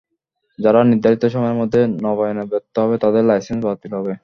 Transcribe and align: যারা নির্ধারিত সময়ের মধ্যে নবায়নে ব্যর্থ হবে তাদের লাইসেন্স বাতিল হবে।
যারা 0.59 0.79
নির্ধারিত 0.83 1.23
সময়ের 1.33 1.59
মধ্যে 1.61 1.79
নবায়নে 2.05 2.43
ব্যর্থ 2.51 2.73
হবে 2.83 2.95
তাদের 3.03 3.23
লাইসেন্স 3.25 3.61
বাতিল 3.67 3.91
হবে। 3.99 4.13